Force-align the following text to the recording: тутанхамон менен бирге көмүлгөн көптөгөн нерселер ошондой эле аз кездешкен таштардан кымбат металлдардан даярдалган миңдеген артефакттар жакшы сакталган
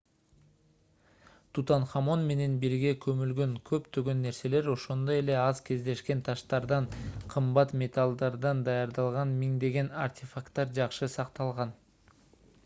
тутанхамон 1.57 2.23
менен 2.29 2.55
бирге 2.63 2.93
көмүлгөн 3.03 3.53
көптөгөн 3.71 4.23
нерселер 4.29 4.69
ошондой 4.77 5.19
эле 5.25 5.35
аз 5.43 5.61
кездешкен 5.69 6.25
таштардан 6.31 6.89
кымбат 7.35 7.75
металлдардан 7.85 8.65
даярдалган 8.71 9.37
миңдеген 9.45 9.93
артефакттар 10.09 10.73
жакшы 10.83 11.15
сакталган 11.21 11.79